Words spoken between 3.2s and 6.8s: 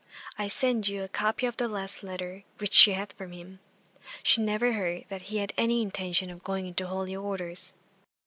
him; she never heard that he had any intention of going